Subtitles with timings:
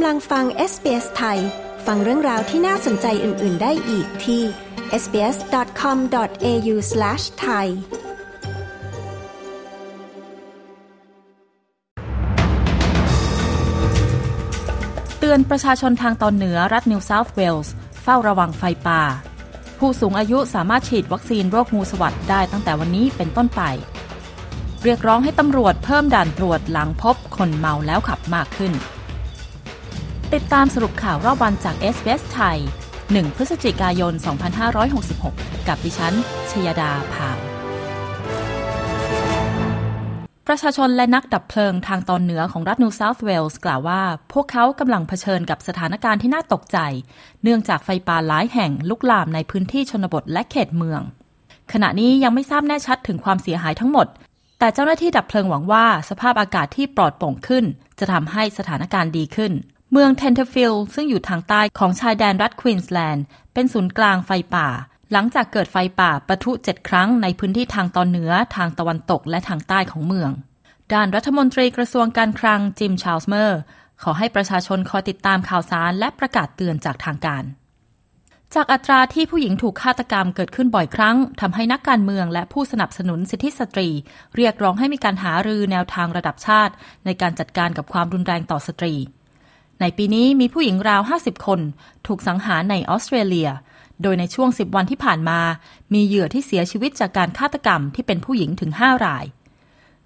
[0.00, 1.38] กำลังฟัง SBS ไทย
[1.86, 4.42] ฟังเรื่องราวที่น่าสนใจอื่น ๆ ได้อีกที่
[5.02, 7.66] sbs.com.au/thai
[15.18, 19.02] เตือนประชาชนทางตอนเหนือรัฐนิวเซาท์เวลส์เฝ้าระวังไฟป่า
[19.78, 23.62] ผู้สูงอายุสามารถฉีดวัคซีนโรคงูสวัสด์ได้ตั้งแต่วันนี้เป็นต้นไป
[24.82, 28.74] เรียกร้องให้ตำรวจเพิ่มด่านตรวจหลังพบคนเมาแล้วขับมากขึ้น
[30.36, 32.58] ติดตามสรุปข่าวรอบวันจาก s อ s ไทย
[32.96, 34.12] 1 พฤศจิกายน
[35.10, 36.14] 2566 กับดิฉัน
[36.50, 37.38] ชยดาพาว
[40.48, 44.02] ประชาชนและนักดับเพลิงทางตอนเหนือของรัฐนิวเซาท์เวลส์กล่าวว่า
[44.32, 46.78] พวกเขากำลังเผชิญกับสถานการณ์ที่น่าตกใจ
[47.42, 51.00] เนื่องจากไฟป่าหลายแห่งลุกลามในพื้นที่ชนบทและเขตเมือง
[51.72, 54.06] ขณะนี้ยังไม่ทราบแน่ชัดถึงความเสียหายทั้งหมด
[54.58, 57.64] แต่เจ้าหน้าที่ดับเพลิงหวังว่า สภาพอากาศที่ปลอดโปร่งขึ้น
[57.98, 59.54] จะทำให้สถานการณ์ดีขึ้น
[59.92, 64.68] เมืองเทนเทอร์ฟิลด์ซึ่งอยู่ทางใต้ของชายแดนรัฐควีนสแลนด์ เป็นศูนย์กลางไฟป่า
[65.12, 70.30] หลังจากเกิดไฟป่าปะทุเจ็ดครั้งในพื้นที่ทางตอนเหนือทางตะวันตกและทางใต้ของเมือง
[70.92, 73.60] ด้านรัฐมนตรีกระทรวงการคลังจิมชาลเมอร์ส
[74.02, 77.44] ขอให้ประชาชนคอยติดตามข่าวสารและประกาศเตือนจากทางการ
[78.54, 83.88] จากอัตราที่ผู้หญิงถูกฆาตกรรมเกิดขึ้นบ่อยครั้งทำให้นักการเมืองและผู้สนับสนุนสิทธิสตรี
[84.36, 88.94] เรียกร้องให้มีการหารือแนวทางระดับชาติ ในการจัดการกับความรุนแรงต่อสตรี
[89.80, 91.60] ในปีนี้มีผู้หญิงราว 50 คน
[92.06, 93.50] ถูกสังหารในออสเตรเลีย
[94.02, 95.40] โดยในช่วง 10 วันที่ผ่านมา
[95.92, 99.24] มีเหยื่อที่เสียชีวิตจากการฆาตกรรมที่เป็นผู้หญิงถึง 5 ราย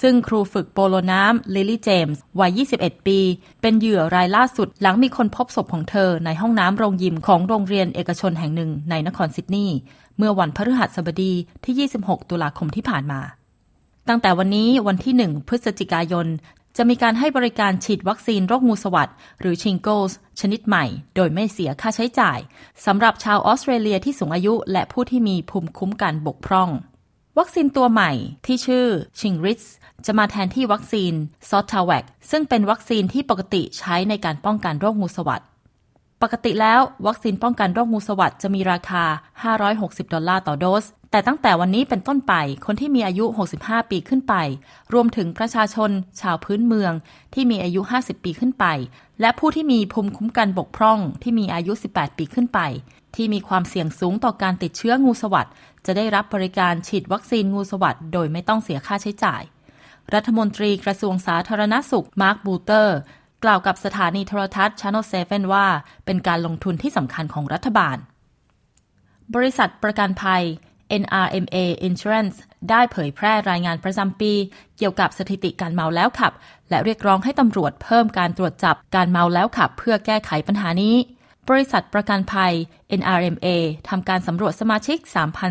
[0.00, 3.18] ซึ่งครูฝึกโปโลน้ำลิลี่เจมส์วัย 21 ปี
[3.60, 9.76] เป็นเหยื่อรายล่าสุดหลังมีคนพบศพของเธอในห้องน้ำโรงยิมของโรงเรียนเอกชนแห่งหนึ่งในนครซิดนีย์
[10.16, 11.32] เมื่อวันพฤหัสบดี
[11.64, 13.20] ที่ 26 ตุลาคมที่ผ่านมา
[14.08, 16.26] ตั้งแต่วันนี้วันที่ 1 พฤศจิกายน
[16.76, 20.84] จะมีการให้บริการฉีดวัคซีนโรคงูสวัดหรือ shingles ชนิดใหม่
[21.16, 22.38] โดยไม่เสียค่าใช้จ่าย
[22.86, 26.70] สำหรับชาวออสเตรเลียที่สูงอายุและผู้ที่มีภูมิคุ้มกันบกพร่อง
[27.38, 28.12] วัคซีนตัวใหม่
[28.46, 28.86] ที่ชื่อ
[29.20, 29.62] Shingrix
[30.06, 31.12] จะมาแทนที่วัคซีน
[31.48, 35.42] Zostavax ซึ่งเป็นวัคซีนที่ปกติใช้ในการป้องกันโรคงูสวัด
[36.22, 39.04] ปกติแล้ววัคซีนป้องกันโรคงูสวัดจะมีราคา
[39.58, 42.34] 560 ดอลลาร์ต่อโดส แต่ตั้งแต่วันนี้เป็นต้นไป
[42.66, 43.24] คนที่มีอายุ
[43.58, 44.34] 65 ปีขึ้นไป
[44.94, 46.92] รวมถึงประชาชน ชาวพื้นเมือง
[47.34, 48.66] ที่มีอายุ 50 ปีขึ้นไป
[49.20, 52.60] และผู้ที่มีภูมิคุ้มกันบกพร่อง ที่มีอายุ 18 ปีขึ้นไป
[53.14, 55.52] ที่มีความเสี่ยงสูงต่อการติดเชื้องูสวัสด์
[55.86, 59.42] จะได้รับบริการฉีดวัคซีนงูสวัสด์โดยไม่ต้องเสียค่าใช้จ่าย
[60.14, 62.96] รัฐมนตรีกระทรวงสาธารณสุข มาร์คบัตเลอร์
[63.44, 65.66] กล่าวกับสถานีโทรทัศน์ Channel 7 ว่า
[66.06, 67.96] เป็นการลงทุนที่สำคัญของรัฐบาล
[69.34, 70.44] บริษัทประกันภัย
[71.02, 71.56] NRMA
[71.88, 72.36] Insurance
[72.70, 74.32] ได้เผยแพร่รายงานประจำปี
[74.78, 76.32] เกี่ยวกับสถิติการเมาแล้วขับ
[76.70, 80.96] และเรียกร้องให้ตำรวจเพิ่มการตรวจจับการเมาแล้วขับ เพื่อแก้ไขปัญหานี้
[81.48, 82.52] บริษัทประกันภัย
[83.00, 83.46] NRMA
[83.88, 84.98] ทำการสำรวจสมาชิก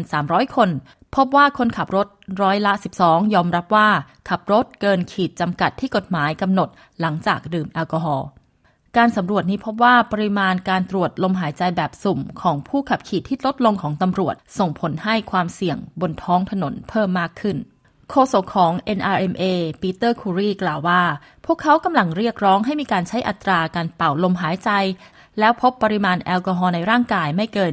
[0.00, 0.70] 3,300 คน
[1.14, 2.06] พบว่าคนขับรถ
[2.42, 3.88] ร้อยละ 12 ยอมรับว่า
[4.28, 6.68] ขับรถเกินขีดจำกัดที่กฎหมายกำหนด
[7.00, 8.26] หลังจากดื่มแอลกอฮอล์
[8.98, 17.56] การสำรวจนี้พบว่าปริมาณการตรวจลมหายใจแบบสุ่มของผู้ขับขี่ที่ลดลงของตำรวจ ส่งผลให้ความเสี่ยงบนท้องถนนเพิ่มมากขึ้น
[18.10, 19.44] โฆษกของ NRMA
[19.80, 21.02] ปีเตอร์คูรีกล่าวว่า
[21.46, 24.70] พวกเขากำลังเรียกร้องให้มีการใช้อัตราการเป่าลมหายใจ
[25.38, 27.72] แล้วพบปริมาณแอลกอฮอล์ในร่างกายไม่เกิน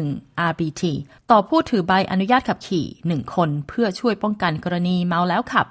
[0.00, 0.82] 1.1 RBT
[1.30, 5.66] ต่อผู้ถือใบอนุญาตขับขี่ 1 คนเพื่อช่วยป้องกันกรณีเมาแล้วขับ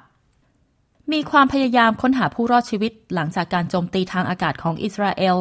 [1.11, 5.37] มีความพยายามค้นหาผู้รอดชีวิตหลังจากการโจมตีทางอากาศของอิสราเอล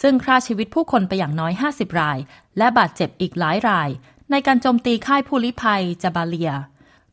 [0.00, 2.18] ซึ่งฆ่าชีวิตผู้คนไปอย่างน้อย 50 ราย
[2.58, 3.88] และบาดเจ็บอีกหลายราย
[4.30, 6.52] ในการโจมตีค่ายผู้ลี้ภัยจาบาเลีย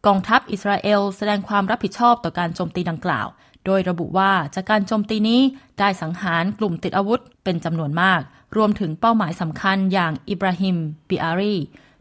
[0.05, 3.27] กองทัพอิสราเอลแสดงความรับผิดชอบต่อการโจมตีดังกล่าว
[3.65, 5.41] โดยระบุว่าจากการโจมตีนี้
[5.79, 8.21] ได้สังหารกลุ่มติดอาวุธเป็นจำนวนมาก
[8.57, 10.77] รวมถึงเป้าหมายสำคัญอย่างอิบราฮิม
[11.09, 11.55] บิอารี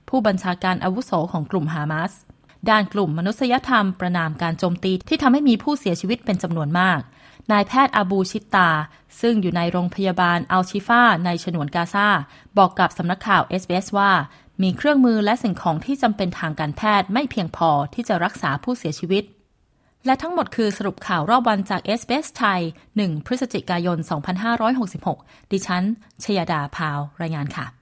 [0.08, 2.12] ผู้บัญชาการอาวุโสของกลุ่มฮามาส
[2.70, 7.00] ด้านกลุ่มมนุษยธรรมประนามการโจมตีที่ทำให้มีผู้เสียชีวิตเป็นจำนวนมาก
[7.52, 8.70] นายแพทย์อาบูชิตตา
[9.20, 12.08] ซึ่งอยู่ในโรงพยาบาลอัลชิฟาในฉนวนกาซา
[12.58, 14.12] บอกกับสำนักข่าว SBS ว่า
[14.62, 19.24] มีเครื่องมือและสิ่งของที่จำเป็นทางการแพทย์ไม่เพียงพอที่จะรักษาผู้เสียชีวิต
[20.06, 22.60] และทั้งหมดคือสรุปข่าวรอบวันจาก SBS ไทย
[22.96, 23.98] 1 พฤศจิกายน
[24.74, 25.82] 2566 ดิฉัน
[26.24, 27.81] ชยดาพาว รายงานค่ะ